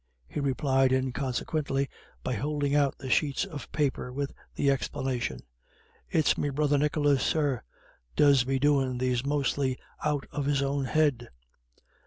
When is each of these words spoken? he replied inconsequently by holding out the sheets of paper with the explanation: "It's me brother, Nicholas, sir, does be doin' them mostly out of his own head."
he 0.27 0.39
replied 0.39 0.91
inconsequently 0.91 1.87
by 2.23 2.33
holding 2.33 2.73
out 2.73 2.97
the 2.97 3.07
sheets 3.07 3.45
of 3.45 3.71
paper 3.71 4.11
with 4.11 4.33
the 4.55 4.71
explanation: 4.71 5.41
"It's 6.09 6.39
me 6.39 6.49
brother, 6.49 6.79
Nicholas, 6.79 7.21
sir, 7.21 7.61
does 8.15 8.43
be 8.43 8.57
doin' 8.57 8.97
them 8.97 9.15
mostly 9.27 9.77
out 10.03 10.25
of 10.31 10.45
his 10.45 10.63
own 10.63 10.85
head." 10.85 11.29